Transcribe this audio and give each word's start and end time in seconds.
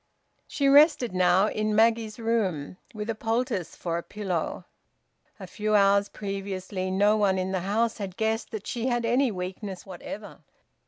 She 0.47 0.67
rested 0.67 1.13
now 1.13 1.45
in 1.45 1.75
Maggie's 1.75 2.17
room, 2.17 2.77
with 2.91 3.07
a 3.07 3.13
poultice 3.13 3.75
for 3.75 3.99
a 3.99 4.01
pillow. 4.01 4.65
A 5.39 5.45
few 5.45 5.75
hours 5.75 6.09
previously 6.09 6.89
no 6.89 7.15
one 7.15 7.37
in 7.37 7.51
the 7.51 7.59
house 7.59 7.99
had 7.99 8.17
guessed 8.17 8.49
that 8.49 8.65
she 8.65 8.87
had 8.87 9.05
any 9.05 9.29
weakness 9.29 9.85
whatever. 9.85 10.39